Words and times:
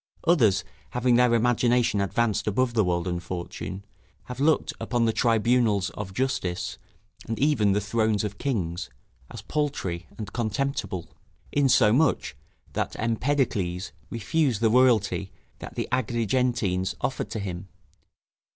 Others 0.23 0.63
having 0.93 1.13
their 1.15 1.31
imagination 1.35 2.01
advanced 2.01 2.47
above 2.47 2.73
the 2.73 2.83
world 2.83 3.07
and 3.07 3.21
fortune, 3.21 3.85
have 4.23 4.39
looked 4.39 4.73
upon 4.79 5.05
the 5.05 5.13
tribunals 5.13 5.91
of 5.91 6.11
justice, 6.11 6.79
and 7.27 7.37
even 7.37 7.73
the 7.73 7.79
thrones 7.81 8.23
of 8.23 8.39
kings, 8.39 8.89
as 9.29 9.43
paltry 9.43 10.07
and 10.17 10.33
contemptible; 10.33 11.07
insomuch, 11.51 12.35
that 12.73 12.95
Empedocles 12.97 13.91
refused 14.09 14.59
the 14.59 14.71
royalty 14.71 15.31
that 15.59 15.75
the 15.75 15.87
Agrigentines 15.91 16.95
offered 17.01 17.29
to 17.29 17.37
him. 17.39 17.67